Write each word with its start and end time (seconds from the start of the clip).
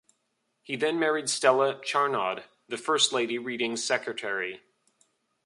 He 0.63 0.75
then 0.77 0.97
married 0.99 1.29
Stella 1.29 1.75
Charnaud, 1.75 2.45
the 2.67 2.77
first 2.79 3.13
Lady 3.13 3.37
Reading's 3.37 3.83
secretary. 3.83 4.63